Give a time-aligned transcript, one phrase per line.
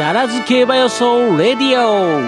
[0.00, 2.20] ダラズ競馬予想レディオ。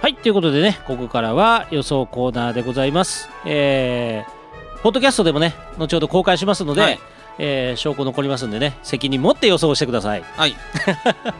[0.00, 3.28] はいということでねここからは予想コーナーでございます。
[3.44, 6.98] えー、ポッドキャストでもね後ほど公開しますので、はい。
[7.38, 10.22] えー証拠残りますんでね責任持って予想してください。
[10.22, 10.56] はい。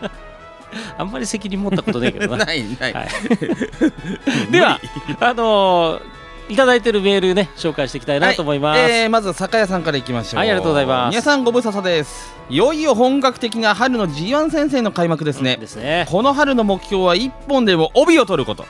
[0.99, 2.45] あんまり責任持ったことないけどな。
[2.45, 3.09] ないない、はい。
[4.53, 4.79] では
[5.19, 10.39] あのーいただいてるメールね紹介していきたいなと思います、えーまず酒屋さんからいきましょう。
[10.39, 11.11] はいありがとうございます。
[11.11, 12.35] 皆さんご無沙汰です。
[12.49, 16.07] いよいよ本格的な春の G1 戦線の開幕ですね、ですね。
[16.11, 18.67] この春の目標は1本でも帯を取ること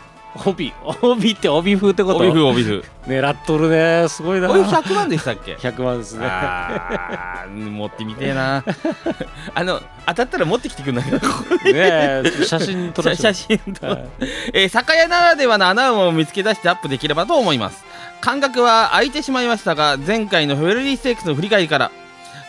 [0.46, 0.72] 帯
[1.02, 2.18] 帯って帯風ってこと？
[2.18, 4.08] 帯風帯風狙っとるね。
[4.08, 4.50] すごいな。
[4.50, 6.26] 帯100万でしたっけ？100万ですね。
[6.26, 8.64] あー持ってみてえな。
[9.54, 11.10] あの当たったら持ってきてくんない？
[11.10, 11.18] か
[11.64, 14.04] なねえ写真撮ら 写真と、はい。
[14.54, 17.84] えー酒屋ならではの穴を見つけ出してアップできればと思います。
[18.20, 21.90] 感覚は空いてしまいましたが前回のフェルリーステークスの振り返りから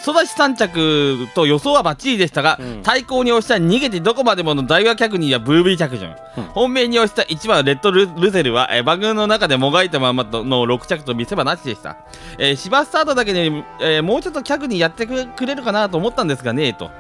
[0.04, 2.84] 育ち3着と予想はバッチリでしたが、うん。
[2.84, 6.44] 対抗に押した逃げてどこまでもの大和脚にはブービー着順、うん。
[6.48, 11.98] 本命に押した1番レッドルルゼルは、えー番組の中でもがいたままの6着と見せ場なしでした、
[12.38, 13.46] えー芝スタートだけで、
[13.80, 16.92] えーもうちょっと脚にやってくくれるかなと思ったんですがねと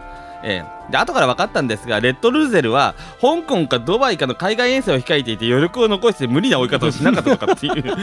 [0.43, 0.73] ええ。
[0.91, 7.83] で後から分かったんですがレッドルーゼルは香港かドバイかの海外遠征を控えていて余力を残して無理な追い方をしなかったとかっていう。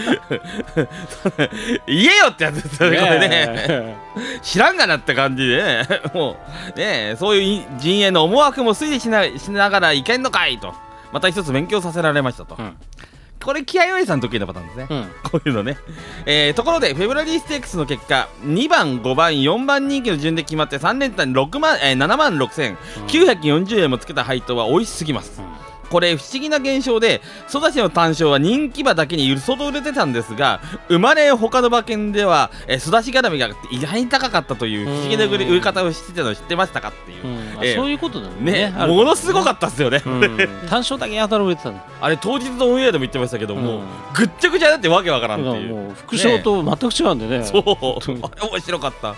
[1.87, 3.29] 言えよってやつですよねこれね。
[3.29, 3.97] ね
[4.43, 5.63] 知らんがなって感じで。
[5.63, 6.37] ねも
[6.75, 10.73] うねそういう陣営の思惑も推理しなしながらいけんのかいと。
[11.13, 12.77] また一つ勉強させられましたと、うん
[13.43, 15.07] これ気合いさん得意なパターンですね、うん。
[15.23, 15.79] こういうのね、
[16.27, 25.41] えーところでフェブラリーステークスの結果2番5番4番人気の順で決まって3連単6万、えー7万6940円もつけた配当は美味しすぎます、
[25.91, 37.21] これ不思議な現象で育ちの単勝は人気馬だけに相当売れてたんですが生まれ他の馬券では、えー、育ち絡みが意外に高かったという不思議な売り方をしてたの知ってましたかっていう、
[37.63, 38.71] ええそういうことだね。
[38.71, 40.21] ねものすごかったっすよね、うん。
[40.69, 41.81] 単勝だけ当たる売れてたの。
[42.01, 43.85] あれ当日のオンエアでも言ってましたけども、うん。
[44.15, 47.45] ぐっちゃぐちゃだってわけわからんっていう、副賞と全く違うんでね。
[47.45, 47.65] そう。
[48.51, 49.15] 面白かった。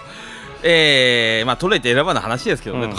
[0.62, 2.92] えー、まあ取れて選ばない話ですけどね、うん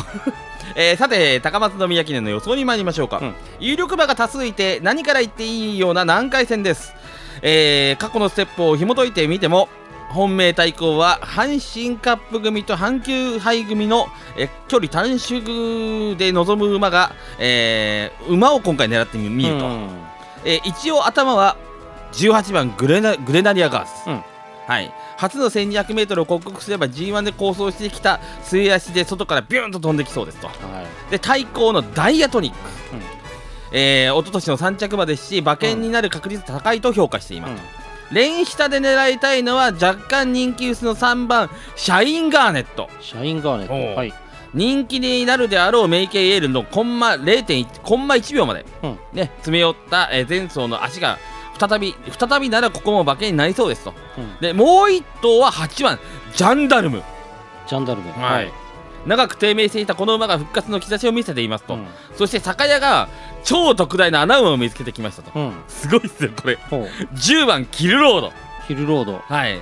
[0.75, 3.33] えーさて高松宮記念の予想に参りましょうか、うん。
[3.59, 6.93] 有力馬が多数いて何から言っていいような難解戦です、
[7.41, 9.69] えー過去のステップを紐解いてみても
[10.09, 14.07] 本命対抗は阪神カップ組と阪急杯組の
[14.37, 19.89] えー距離短縮で臨む馬が、えー馬を今回狙ってみると、うん。
[20.45, 21.57] えー一応頭は
[22.13, 24.23] 18番グレナグレナリアガース、うん。
[24.67, 30.47] はい、初の 1200m を克服すれば G1 で構想してきた末足で外からビューンと飛んできそうですと。
[30.47, 31.11] はい。
[31.11, 32.57] で対抗のダイアトニック、
[32.93, 33.01] うん。
[33.71, 37.51] えー、一昨年の3着馬ですし馬券になる確率高いと評価しています、
[38.11, 38.15] うん。
[38.15, 42.89] 連下で狙いたいのは若干人気薄の3番シャインガーネット。
[42.99, 43.95] シャインガーネット。
[43.97, 44.13] はい。
[44.53, 48.99] 人気になるであろうメイケイエールのコンマ0.1コンマ1秒まで、うん。
[49.13, 51.17] ね、詰め寄った、えー前走の足が
[51.59, 53.93] 再び再びならここも馬券になりそうですと。
[54.17, 54.37] うん。
[54.39, 55.99] でもう1頭は8番。
[56.35, 57.03] ジャンダルム。
[57.67, 58.11] ジャンダルム。
[58.11, 58.51] はい。
[59.05, 61.87] 長く低迷していたこの馬が復活の兆しを見せていますと、うん。
[62.15, 63.09] そして酒屋が
[63.43, 65.37] 超特大な穴馬を見つけてきましたと。
[65.37, 65.53] うん。
[65.67, 66.55] すごいっすよこれ。
[66.55, 66.87] ほう。
[67.13, 68.33] 10番キルロード。
[68.67, 69.19] ヒルロード。
[69.19, 69.61] はい。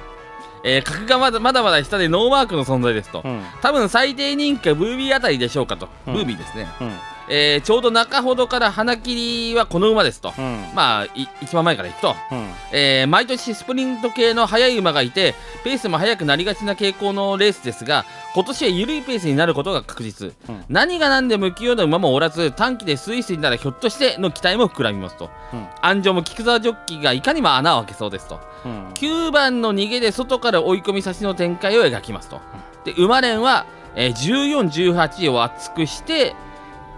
[0.64, 3.44] えー、格がまだまだまだ下でノーマークの存在ですと、うん。
[3.62, 6.14] 多分最低人気はブービーあたりでしょうかと、うん。
[6.14, 6.92] ブービーですね、うん
[7.30, 10.66] えーちょうど中ほどから花切りはこの馬ですと、うん。
[10.74, 12.48] まあい一番前からいくと、うん。
[12.72, 20.64] えー毎年スプリント系の速い馬がいてペースも速くなりがちな傾向のレースですが今年は緩いペースになることが確実、うん。
[20.70, 25.30] 何が何でも浮世の馬もおらず短期でスイスイならひょっとしての期待も膨らみますと。
[25.54, 25.68] うん。
[25.82, 28.40] 安城も菊沢ジョッキーがいかにも穴を開けそうですと。
[28.66, 28.88] うん。
[28.94, 32.40] 9番の逃げで外から追い込み差しの展開を描きますと。
[32.86, 33.66] で馬連は、
[33.96, 36.34] えー1418を厚くして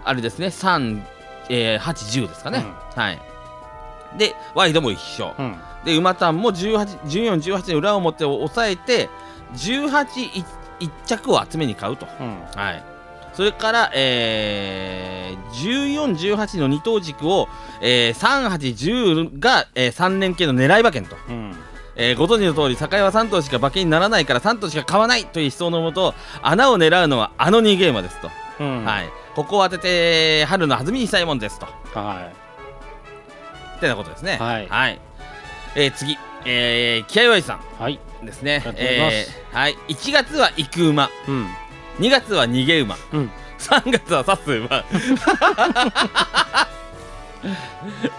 [0.04, 0.46] あれですね。
[0.48, 1.02] 3、
[1.48, 3.20] えー、810ですかね、はい。
[4.18, 5.56] でワイドも一緒、うん。
[5.84, 9.10] で馬単も1418の裏表を抑えて
[9.54, 10.44] 181
[11.06, 12.40] 着を集めに買うと、うん。
[12.54, 12.84] はい、
[13.34, 17.48] それから、えー、1418の二等軸を、
[17.80, 21.54] えー、3810が、えー、3連系の狙い馬券と、うん。
[21.96, 26.12] えーご存知の通り酒屋は3頭しか馬券にならないから3頭しか買わないという思想のもと
[26.42, 28.30] 穴を狙うのはあの2ゲームですと、
[28.60, 28.84] うん。
[28.84, 31.66] はい、ここを当てて春の弾みにしたいもんですと。
[31.94, 32.30] は
[33.76, 34.36] ってなことですね。
[34.38, 35.00] はい。
[35.76, 37.56] えー次、えー、気合いさん。
[37.58, 38.00] いはい。
[38.22, 38.62] ですね。
[38.76, 41.10] えーはい、1月は行く馬。
[41.28, 41.46] うん。
[41.98, 42.96] 2月は逃げ馬。
[43.12, 43.30] うん。
[43.58, 44.68] 3月は刺す馬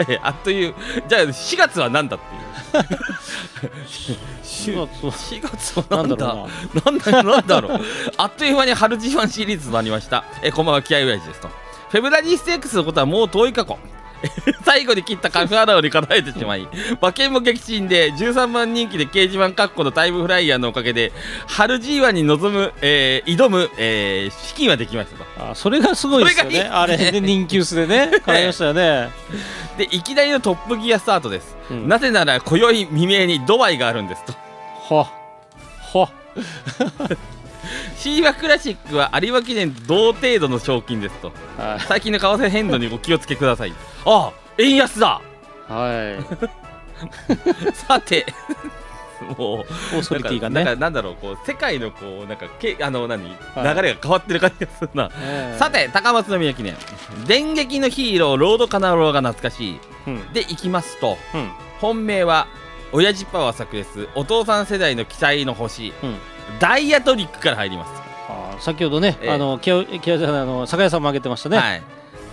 [0.07, 0.75] え あっという
[1.07, 2.45] じゃあ4月は何だっていう。
[4.43, 5.11] 4月は。
[5.11, 6.49] 4月はなん何だだろ
[6.85, 6.91] な。
[6.91, 7.81] んだなんだろう。
[8.17, 10.23] あっという間に春 G1 シリーズとなりました。
[10.41, 11.49] えこんばんは気合い親父ですと
[11.89, 13.77] フェブラリーステークスのことはもう遠い過去
[14.63, 16.67] 最後に切ったカフアラウに勝たれてしまい
[17.01, 21.11] 馬券も撃沈で13番人気で掲示板括弧のタイムフライヤーのおかげで
[21.47, 26.69] 春 G1 に臨む、えー挑む、えー資金はできましたあそれがすごいですよね。
[26.71, 29.09] あれで人気薄でね 買いましたよね、
[29.77, 31.87] でいきなりのトップギアスタートです、うん。
[31.87, 34.33] なぜなら今宵未明にドバイがあるんですと。
[34.89, 35.09] は
[35.93, 36.09] は
[37.97, 41.31] シーバクラシックは有馬記念と同程度の賞金ですと。
[41.57, 43.73] は最近の為替変動にお気をつけください。
[44.05, 45.21] ああ円安だ。
[45.69, 47.75] いはい。
[47.75, 48.25] さて
[49.37, 50.63] もうオーソリティがね。
[50.63, 53.23] なんかなんだろうこう世界のこうなんかけあの何、
[53.55, 53.75] はい。
[53.75, 55.57] 流れが変わってる感じがするな、ええ。
[55.57, 56.75] さて高松宮記念。
[57.27, 59.79] 電撃のヒーローロードカナローが懐かしい。
[60.07, 60.33] うん。
[60.33, 61.51] でいきますとうん。
[61.79, 62.47] 本命は
[62.91, 65.93] 親父パワー炸裂お父さん世代の期待の星。
[66.03, 66.15] うん
[66.59, 67.91] ダイヤトニックから入ります、
[68.29, 68.61] あー。
[68.61, 69.31] 先ほどね、ええ。
[69.31, 71.57] あの気合気合じゃあの酒屋さんも挙げてましたね。
[71.57, 71.83] はい。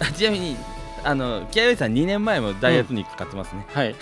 [0.00, 0.56] あ ちなみに
[1.04, 3.96] あの気合いさん2年前もダイヤトニック買ってますね、はい。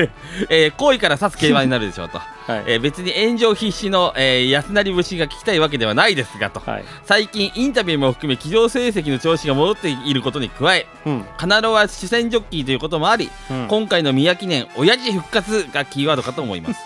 [0.48, 2.18] えー好意から指す競馬になるでしょうと、
[2.50, 2.64] はい。
[2.66, 6.60] えー別に炎上必至の、えー安成節が聞きたいわけではないですがと。
[6.60, 6.84] はい。
[7.04, 11.26] 最近インタビューも含め騎乗成績の調子が戻っていることに加えうん。
[11.36, 13.68] カナロは主戦ジョッキーということもあり、うん。
[13.68, 16.80] 今回の宮記念親父復活がキーワードかと思います。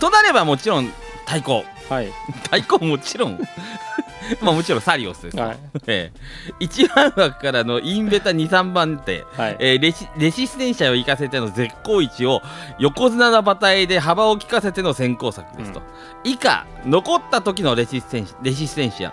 [0.00, 0.92] となればもちろん
[1.26, 2.12] 対抗はい。
[2.50, 3.38] 対抗もちろん。
[4.40, 5.58] まあもちろんサリオスです、はい。
[5.86, 9.56] えー、1番枠からのインベタ23番手はい。
[9.58, 12.40] えーレシレシステンシャを生かせての絶好位置を
[12.78, 15.82] 横綱の馬体で幅を利かせての先行策ですと、
[16.24, 19.12] 以下残った時のレシステンシレシステンシア。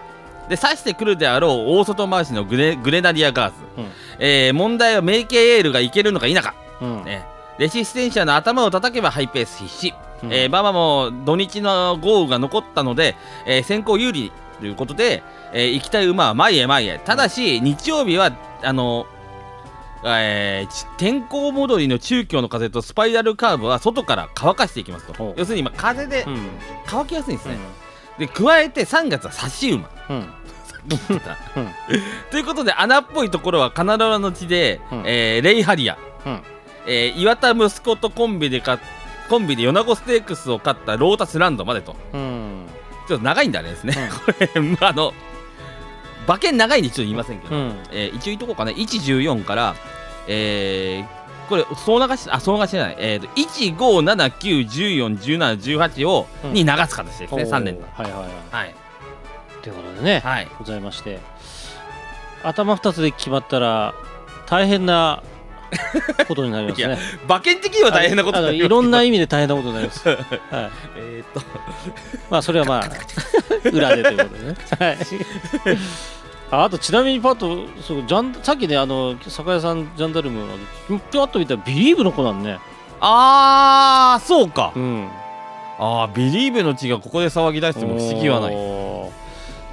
[0.49, 3.85] で刺してくるであろう大外回しのグレグレナディアガーズ、うん。
[4.19, 7.03] えー問題はメイケエールがいけるのか否か、うん。
[7.03, 7.25] ね、
[7.61, 9.93] レシステンシアの頭を叩けばハイペース必至、
[10.23, 10.33] うん。
[10.33, 13.15] えー馬場も土日の豪雨が残ったので、
[13.45, 15.21] えー先行有利ということで、
[15.53, 16.99] えー行きたい馬は前へ前へ。
[17.05, 18.31] ただし、日曜日は
[18.63, 19.05] あの
[20.03, 25.35] えーち天候戻りの中京の風とスパイラルカーブは外から乾かしていきますと。
[25.37, 26.49] 要するに今風でうん。
[26.87, 27.57] 乾きやすいんですね、
[28.17, 29.87] で加えて3月は差し馬。
[30.09, 30.27] うん。
[32.31, 35.03] ということで穴っぽいところはカナダラの地で、うん。
[35.05, 36.41] えーレイハリア、うん
[36.87, 38.79] えー岩田息子とコンビでか
[39.29, 41.95] コンビで米子ステークスを勝ったロータスランドまでと。
[42.13, 42.65] うん。
[43.07, 44.09] ちょっと長いんだあれですね、うん。
[44.35, 44.61] これ。
[44.61, 45.13] まああの
[46.27, 47.75] 馬券長いんでちょっと言いませんけど、うん。
[47.91, 48.71] えー一応言いとこうかな。
[48.71, 49.75] 114から
[50.27, 53.27] えーこれ総流しあ総流しじゃない、えー、と
[54.39, 56.53] 1579141718を、うん。
[56.53, 57.43] に流す形ですね。
[57.43, 58.31] 3連単はいはいはい。
[58.51, 58.75] はい。
[59.61, 60.47] ということでね、はい。
[60.57, 61.19] ございまして。
[62.43, 63.93] 頭2つで決まったら
[64.47, 65.21] 大変な
[66.27, 70.18] ことになりますいね馬券的には大変なことになりますいろんな意味で大変なことになります、はい、
[70.97, 71.41] えーっと。
[72.29, 74.56] まあそれはまあ裏でということでね。
[74.79, 74.97] はい。
[76.51, 80.45] ああとちなみにパッとそうジャンさっきねあの酒屋さんジャンダルム
[80.89, 82.59] のピャッと見たらビリーブの子なんね。
[83.00, 84.74] あーそうか。
[84.75, 85.07] うん。
[85.79, 88.56] あービリーブの血がここで騒ぎ出しても不思議はない。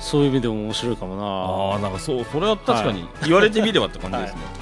[0.01, 1.23] そういう意味でも面白いかもな。
[1.25, 4.41] ああなんかそうそれは確かに言われてみればって感じですね、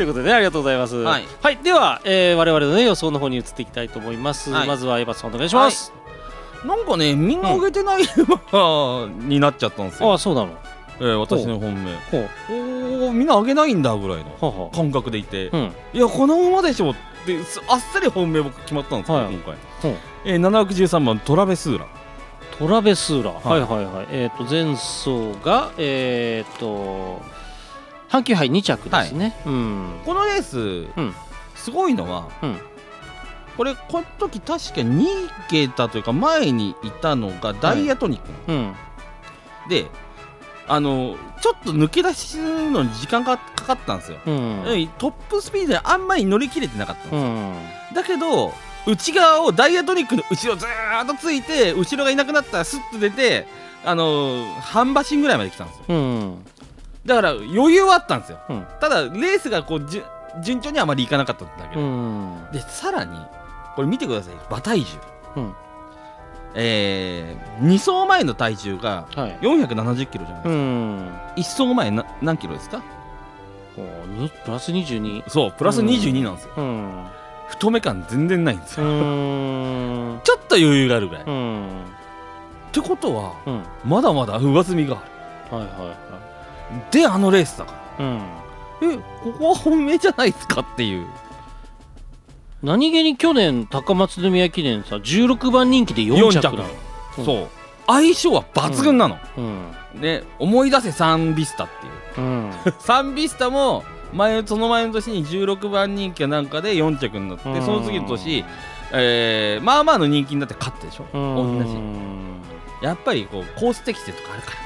[0.00, 0.96] ということでねありがとうございます。
[0.96, 1.26] はい、
[1.62, 4.66] では、えー、我々の、ね、予想の方に移っていきたいと思います、はい。
[4.66, 5.92] まずはエヴァさんお願いします、
[6.64, 8.02] なんかねみんな上げてない
[8.50, 10.58] 馬になっちゃったんですよ、ああそうなの？
[11.00, 11.92] えー私の本命。
[12.48, 15.72] おおみんな上げないんだぐらいの感覚でいて、ううん。
[15.92, 16.92] いやこのままでしょ。
[16.92, 16.94] っ
[17.26, 19.34] てすあっさり本命僕決まったんですよ、はい。
[19.34, 19.56] 今回、
[20.24, 21.86] えー、7枠13番トラベスーラ。
[22.58, 23.60] トラベスーラ、はい。
[23.60, 24.06] はい、はいはい。
[24.10, 27.20] えっ、と前走がえっ、と
[28.10, 30.00] 阪急杯2着ですね、うん。
[30.04, 30.58] このレース、
[31.00, 31.14] ん。
[31.54, 32.58] すごいのは、うん。
[33.56, 35.06] これこの時確か2
[35.48, 38.74] 桁というか前にいたのがダイヤトニック、うん。
[39.68, 39.86] で
[40.66, 44.64] あのちょっと抜け出すのに時間がかかったんですよ、うん。
[44.66, 47.54] えトップスピードであんまり乗り切れてなかったんですよ、うん。
[47.94, 48.52] だけど
[48.86, 53.46] 内側をダイヤトニックの後ろずーっとついて後ろがいなくなったらスッと出て
[53.84, 55.84] あの半馬身ぐらいまで来たんですよ。
[55.88, 56.44] うん
[57.06, 58.66] だから余裕はあったんですよ、うん。
[58.80, 60.04] ただレースがこうじゅ
[60.42, 62.46] 順調にはあまりいかなかったんだけうど、ん。
[62.52, 63.18] でさらに
[63.74, 64.34] これ見てください。
[64.50, 64.86] 馬体重。
[65.36, 65.54] うん。
[66.54, 69.38] えー、2走前の体重がはい。
[69.40, 71.08] 470キロじゃないですか、うん。
[71.36, 72.82] 1走前な何キロですか？
[74.44, 77.06] プラス22そうプラス22なんですよ、うん。
[77.48, 80.20] 太め感全然ないんですうよ、ん。
[80.22, 81.68] ちょっと余裕があるぐらい、っうん。
[82.72, 83.32] てことは
[83.84, 84.96] まだまだ上積みが
[85.50, 85.56] ある。
[85.56, 85.94] はいは
[86.90, 88.04] であのレースだから。
[88.06, 88.20] いうん。
[88.82, 91.06] えここは本命じゃないですかっていう。
[92.62, 96.68] 何気に去年高松宮記念さ16番人気で4着なの。
[97.18, 97.48] うんそう。
[97.86, 99.72] 相性は抜群なの、うん。
[100.00, 101.68] ね思い出せサンビスタっ
[102.14, 102.26] ていう。
[102.26, 102.52] うん。
[102.78, 107.62] サンビスタも前その前の年に16番人気かなんかで4着になって、うん。
[107.62, 108.44] その次の年、
[108.92, 111.58] えーまあまあの人気になって勝ったでしょ、うん。
[111.58, 112.86] 同じ。
[112.86, 114.56] やっぱりこうコース適性とかあるから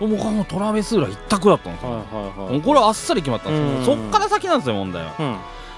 [0.00, 4.02] もうトラベスーラ一択だったんですよ、もはいうこれはあっさり決まったんですよ、うん。
[4.02, 5.14] そっから先なんですよ問題は。
[5.18, 5.36] うん。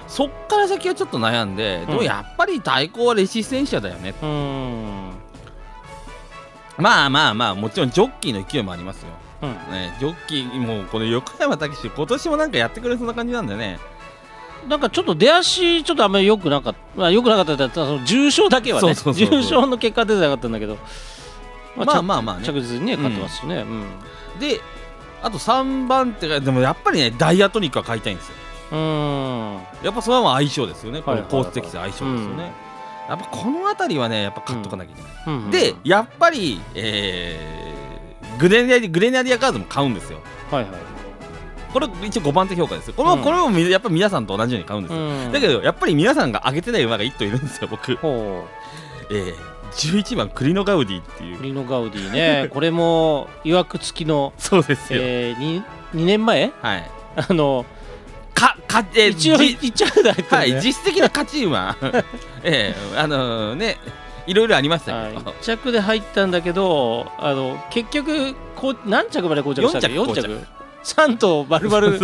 [0.08, 5.10] そっから先はちょっと悩んで、でもやっぱり対抗はレシステンシアだよねうん。
[6.78, 9.08] まあまあまあもちろんジョッキーの勢いもありますよ。
[9.42, 9.50] うん。
[9.72, 13.78] ね、ジョッキーもうこの横山武史今年もなんかやってくれそうな感じなんだよね。
[14.68, 20.78] なんかちょっと出足ちょっとあんまり良くなかった、まあ、良くなかったって言ったらその重賞だけはね重賞の結果は出てなかったんだけど、
[21.76, 22.44] まあまあまあね。
[22.44, 23.84] 着実にね勝ってますしね、うん。
[24.40, 24.60] で
[25.22, 28.34] あと3番手がでもやっぱりねダイアトニックは買いたいんですよ。
[28.72, 29.54] うん。
[29.82, 31.34] やっぱそれは相性ですよね、こはいはいはい。
[31.34, 32.52] のコース適性相性ですよね、
[33.08, 35.50] やっぱこの辺りはねやっぱ買っとかなきゃいけない、うん。
[35.50, 37.74] でやっぱり、えー
[38.36, 40.18] グレナディグレナディアカードも買うんですよ。
[40.50, 40.72] はいはい。
[41.72, 42.94] これ一応5番手評価ですよ。
[42.94, 43.22] これも、うん。
[43.22, 45.32] これもみやっぱ皆さんと同じように買うんですよ、うん。
[45.32, 48.44] だけどやっぱり皆さんが上げてない馬が1頭いるんですよ僕、ほ
[49.10, 49.34] えー、
[49.76, 51.34] 11番クリノガウディっていう。
[51.34, 52.48] うクリノガウディね。
[52.52, 55.62] これもいわくつきの、そうですよ、えー、2,
[55.94, 56.52] 2年前？
[56.62, 56.90] はい。
[57.16, 57.64] あの
[58.34, 61.76] かかえー一応じ1着で入ってはい、実質的な勝ち馬。
[62.42, 63.78] ええあのーね
[64.26, 70.40] いろいろありましたけど、1着で入ったんだけどあの結局こう何着まで膠着したっけ四着
[70.84, 71.98] 4着3頭バルバル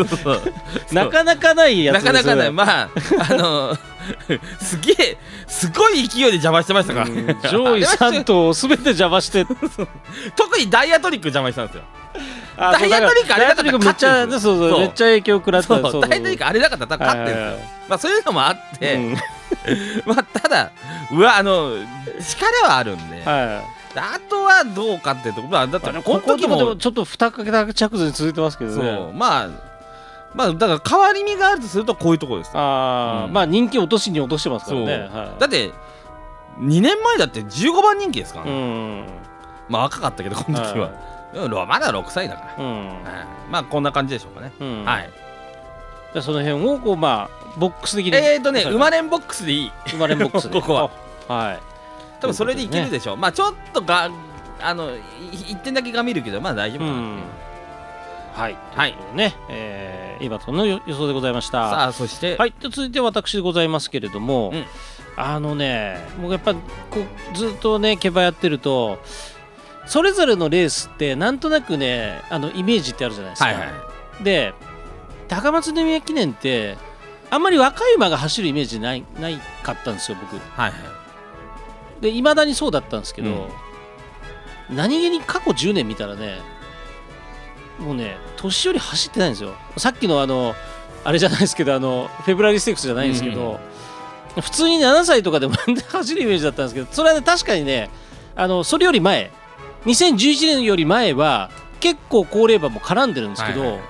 [0.92, 2.48] なかなかないやつなかなかない。
[2.48, 2.90] いまあ
[3.28, 3.78] あのー
[4.60, 9.44] すげえすごい勢いで邪魔してましたから、うん上位3頭すべて邪魔して。
[10.36, 11.82] 特にダイヤトリック邪魔したんですよ。
[12.56, 15.68] あダイヤトリックあれだったらめっちゃそうそうめっちゃ影響食らった。
[15.68, 19.16] そうそうダイヤトリックあれなかったら多分勝ってるんでまあそういうのもあって、うん。
[20.06, 20.70] まあただ
[21.12, 21.74] うわあの
[22.26, 28.84] 力はあるんで、はいあとはどうかってところまあだってあれこの時もちょっと2桁着図に続いてますけどそう。
[28.84, 29.70] ねまあ
[30.34, 32.60] まあだから変わり身があるとするとこういうところですよ。
[32.60, 33.32] ああ、うん。
[33.32, 34.92] まあ人気落としに落としてますからね。
[35.12, 35.40] はい。
[35.40, 35.72] だって
[36.60, 38.52] 2年前だって15番人気ですから、ね。
[38.52, 39.04] うん。
[39.68, 40.92] まあ若かったけどこの時は、
[41.32, 42.86] でもまだ6歳だから、うん。
[42.86, 42.96] はい。
[43.50, 44.84] まあこんな感じでしょうかね、うん。
[44.84, 45.10] はい。
[46.12, 48.14] じゃあその辺をこうまあボックス的に。
[48.14, 48.72] えーとねはい。
[48.72, 49.72] 生まれんボックスでいい。
[49.88, 50.54] 生まれんボックスで。
[50.60, 50.90] ここは。
[51.26, 51.69] はい
[52.20, 53.14] 多分それでいけるでしょ。
[53.14, 54.10] う、まあちょっとが
[54.60, 54.90] あの
[55.32, 56.92] 1点だけが見るけどまあ大丈夫かな。
[56.92, 57.40] っていう、
[58.32, 58.56] はい。
[58.72, 58.96] はい。
[59.14, 61.70] ね、えー、今その予想でございました。
[61.70, 64.64] さあそして、はい、で続いて私でございますけれども、うん。
[65.16, 66.60] あのね、もうやっぱこ
[67.32, 68.98] うずっとね、競馬やってると、
[69.86, 73.46] それぞれのレースって、なんとなくね、あのイメージってあるじゃないですか。
[73.46, 73.64] はいは
[74.20, 74.24] い。
[74.24, 74.54] で、
[75.28, 76.76] 高松宮記念って、
[77.30, 80.36] あんまり若い馬が走るイメージないないかったんですよ、僕。
[80.36, 80.99] はいはい
[82.00, 83.48] で、いまだにそうだったんですけど、
[84.70, 86.38] 何気に過去10年見たらね、
[87.78, 89.54] もうね、年寄り走ってないんですよ。
[89.76, 90.54] さっきのあの、
[91.04, 93.58] あれじゃないですけど、あの、フェブラリーステークスじゃないんですけど、
[94.40, 95.54] 普通に7歳とかでも
[95.92, 97.90] 走るイメージだったんですけど、それはね、確かにね、
[98.36, 99.30] あの、それより前、
[99.86, 103.80] 2011年より前は、結構高齢馬も絡んでるんですけど、はいはい。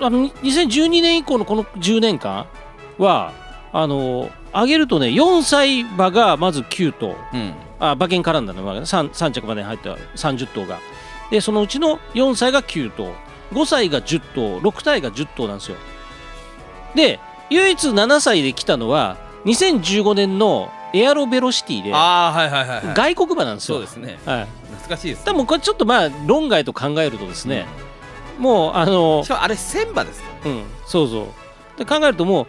[0.00, 2.46] あの2012年以降のこの10年間
[2.98, 3.32] は、
[3.72, 7.54] あの、上げるとね、4歳馬がまず9頭、うん。
[7.80, 8.64] あ馬券絡んだの。
[8.64, 10.78] が 3, 3着までに入った30頭が。
[11.30, 13.12] でそのうちの4歳が9頭。
[13.52, 14.60] 5歳が10頭。
[14.60, 15.76] 6歳が10頭なんですよ。
[16.94, 17.18] で
[17.50, 21.90] 唯一7歳で来たのは2015年のエアロベロシティで
[22.94, 23.78] 外国馬なんですよ。
[23.78, 24.18] そうですね。
[24.24, 27.66] はい、懐かしいですでもこれちょっとまあ論外と考えるとですね、
[28.38, 30.28] もうあのしかもあれ千馬ですか？
[30.46, 30.62] うん。
[30.86, 31.78] そうそう。
[31.78, 32.46] で考えるともう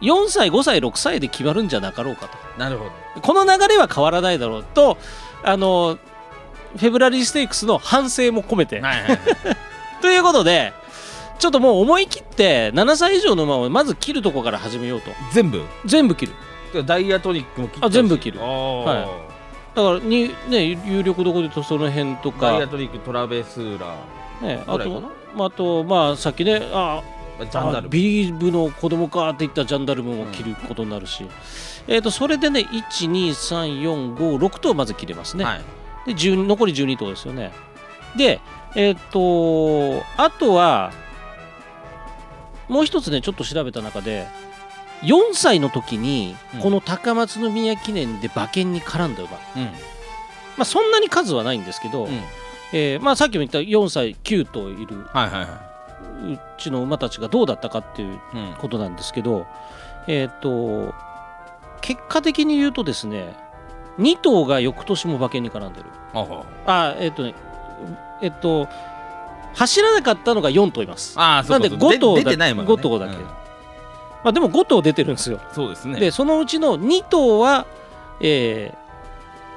[0.00, 2.36] 4歳5歳6歳で決まるんじゃなかろうかと。
[2.58, 3.20] なるほど。
[3.20, 4.98] この流れは変わらないだろうと
[5.42, 5.98] あの
[6.76, 9.18] フェブラリーステークスの反省も込めて、はいはいはい。
[10.02, 10.72] ということで
[11.38, 15.10] ちょっともう思い切って7歳以上の馬をまず切るとこから始めようと。
[15.32, 15.62] 全部？
[15.84, 16.32] 全部切る。
[16.84, 18.40] ダイヤトニックも切あ全部切る。
[18.40, 19.08] は
[19.74, 19.76] い。
[19.76, 22.52] だからに、ね、有力どこでとその辺とか。
[22.52, 23.94] ダイヤ、トニックトラベスーラ
[24.40, 25.02] ね、あと
[25.34, 31.26] まああとまあさっきねあージャンダルあビリーブの子供かって言ったジャンダルムも切ることになるし、
[31.86, 35.60] えー、とそれでね12345頭まず切れますね、はい。
[36.06, 37.52] で12残り12頭ですよね。
[38.16, 38.40] で、
[38.74, 40.92] えっ、と、あとは、
[42.68, 44.26] もう一つね、ちょっと調べた中で、
[45.02, 49.62] 4歳の時にうん、この高松宮記念で馬券に絡んだ馬、まうん。
[50.60, 52.20] あ、そんなに数はないんですけど、うん。
[52.72, 55.06] えーまあ、さっきも言った4歳9頭いる。
[55.12, 55.75] はいはいはい
[56.58, 59.46] ちの馬たちがどうだったかっていううんことなんですけど、
[60.06, 60.94] えっ、と
[61.80, 63.36] 結果的に言うとですね
[63.98, 65.86] 2頭が翌年も馬券に絡んでる。
[66.12, 66.44] あは。
[66.66, 67.34] あえっ、とね
[68.22, 68.68] えっ、と
[69.54, 71.18] 走らなかったのが4頭います。
[71.18, 72.52] ああそうかなんで5頭だね。
[72.62, 73.22] 5頭だけ、うん。
[73.22, 73.30] ま
[74.24, 75.40] あ、でも5頭出てるんですよ。
[75.52, 75.98] そうですね。
[75.98, 77.66] でそのうちの2頭は、
[78.20, 78.86] えー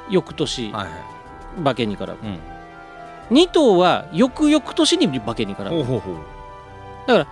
[0.09, 0.91] 翌年はいはい。
[1.57, 2.17] 馬券に絡む。
[2.23, 2.39] うん
[3.31, 5.69] 2頭は翌々年に馬券に絡む。
[5.69, 7.27] ほうほうほう。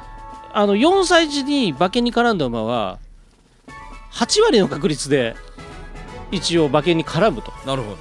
[0.54, 2.98] あの4歳児に馬券に絡んだ馬は
[4.14, 5.36] 8割の確率で
[6.32, 7.52] 一応馬券に絡むと。
[7.66, 7.98] なるほど。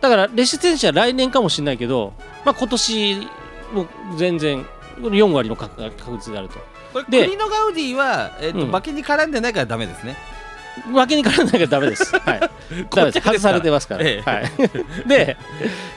[0.00, 2.12] だからレシステンシア来年かもしれないけど、
[2.44, 3.28] まあ、今年
[3.72, 4.66] も全然
[4.98, 6.58] 4割の確確率であると。
[6.92, 8.68] これでクリノガウディは、えっとうん。
[8.68, 10.16] 馬券に絡んでないからダメですね。
[10.88, 12.16] 馬券に絡んだらダメです。
[12.18, 12.50] はい、
[12.90, 14.04] 外されてますから。
[14.04, 14.30] ええ。
[14.30, 14.50] はい、
[15.06, 15.36] で、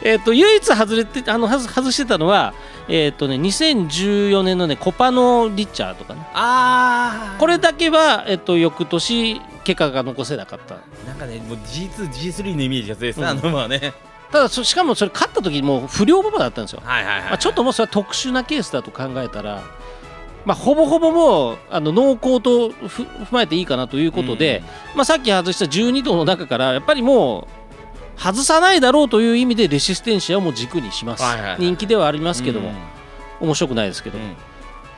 [0.03, 2.53] えっと唯一外れてあの外外してたのは、
[2.87, 6.27] えっとね、2014年の、ね、コパノ・リッチャーとかね。
[6.33, 10.75] あこれだけは、えっと、翌年結果が残せなかった。
[11.07, 13.29] なんかねもう G2G3 のイメージが強いですね、うん。
[13.29, 13.93] あの馬はね。
[14.31, 19.63] ただそしかもそれ勝った時もう不良馬場だったんですよ、はいはいはい、まあ、ちょっともうそれは特殊なケースだと考えたら、
[20.45, 24.63] まあ、ほぼほぼもうあの濃厚とふ踏まえていいかなということで、
[24.95, 27.47] まあ、さっき外した12頭の中からやっぱりも
[28.17, 32.71] う外さないだろうという意味でレシステンシアをもう軸にします、はいはいはい人気ではありまですけども、
[33.39, 34.35] 面白くないですけど、うん。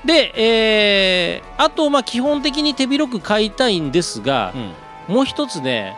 [0.05, 4.53] で、えーあとまあ基本的に手広く買いたいんですが
[5.09, 5.15] う、ん。
[5.15, 5.95] もう一つね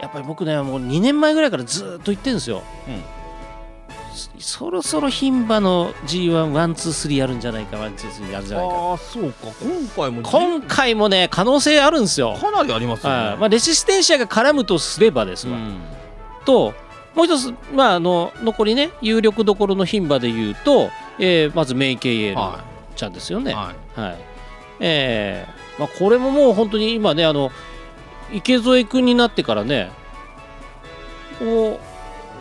[0.00, 3.21] やっぱり僕ねもう2年前ぐらいからずーっと言ってるんですよ、うん
[4.12, 8.74] そそろそろ牝馬の G1123 やるんじゃないか123やるんじゃないか。
[8.74, 9.48] ああそうか。
[9.60, 13.36] 今回も今回もね可能性あるんですよ、かなりありますよね、はい。
[13.38, 15.80] まあ、レシステンシアが絡むとすればですわ、うん。
[16.44, 16.74] と
[17.14, 22.64] もう一つ、まあ、あの残りね有力どころの牝馬でいうと、えーまずメイケイエールは
[22.96, 23.52] ちゃんですよね。
[23.52, 24.00] いはい。
[24.00, 24.18] はい。
[24.80, 27.50] えーまあ、これももう本当に今ねあの
[28.32, 29.90] 池添君になってからね
[31.38, 31.91] こう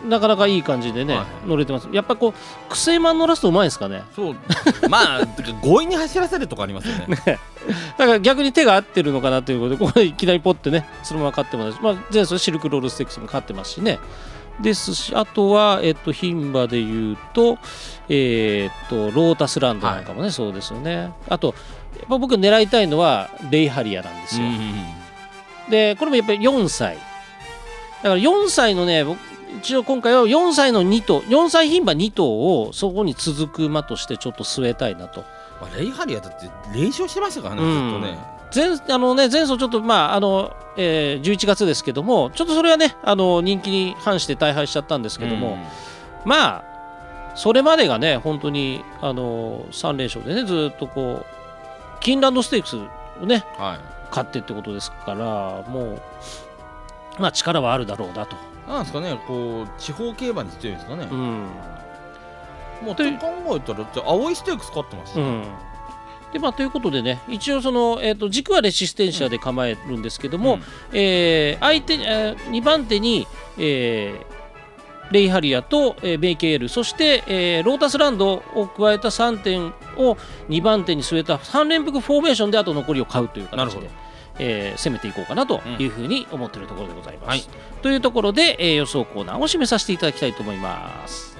[0.08, 1.48] なかなかいい感じでね、はい。
[1.48, 1.88] 乗れてます。
[1.92, 4.04] やっぱこうクセマン乗らすとうまいですかね？
[4.16, 4.36] そう。
[4.90, 7.40] まあてか強引に走らせるとこありますよ ね。
[7.98, 11.78] だから逆に手が合ってるのかなということでここでいきなりポッてねそのまま勝ってます。
[11.78, 14.00] し、まあ、前走シルクロールステークスも勝ってますしね。
[14.60, 17.58] ですしあとは、えっと、牝馬でいうと,、
[18.10, 21.12] えっとロータスランドなんかもね、そうですよね。
[21.30, 21.56] あと
[21.98, 24.48] やっぱ僕狙いたいのはレイハリアなんですよ、
[25.70, 26.98] でこれもやっぱり4歳。
[28.04, 29.20] だから4歳のね僕
[29.58, 32.26] 一応今回は4歳の2頭4歳牝馬2頭
[32.62, 35.24] をそこに続く馬としてちょっと据えたいなと。
[35.60, 37.70] まあレイハリアだって連勝してましたからね、うん。
[37.70, 38.18] ずっとね。
[38.88, 45.58] 前あのね前走ちょっとまああの、えー11月ですけどもちょっとそれはねあの人気に反して大敗しちゃったんですけども、
[46.26, 46.64] まあ
[47.36, 53.80] それまでがね本当にあの3連勝でねずっとこうキンランドステークスをねうんはい。
[54.10, 56.02] 勝ってってことですからもう
[57.18, 58.36] まあ力はあるだろうなと。
[58.68, 61.48] なんですかねこう地方競馬に強いんですかね、うん。
[62.84, 65.44] もうと考えたらじゃあ青いステークス勝ってます、うん。
[66.34, 70.62] でまあ、ということでね一応その、えー、と軸はレシステンシアで構えるんですけども、うん。
[70.94, 74.32] えー相手、え2番手に、えー
[75.12, 80.16] レイハリアと、えーベイケールそして、えーロータスランドを加えた3点を
[80.48, 83.58] 2番手に据えた3連複フォーメーションであと残りを買うという形で。
[83.58, 83.88] なるほど、
[84.40, 87.30] えー攻めていこうかなというふうに思っているところでございます。
[87.30, 87.44] はい
[87.82, 91.31] というところで、えー予想コーナーを締めさせていただきたいと思います。